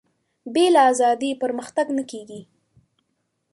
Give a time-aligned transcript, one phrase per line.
[0.53, 2.41] بې له ازادي پرمختګ نه کېږي.